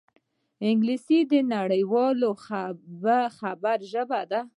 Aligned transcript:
انګلیسي 0.69 1.19
د 1.31 1.33
نړيوال 1.53 2.19
خبر 3.41 3.77
ژبه 3.91 4.21
ده 4.31 4.41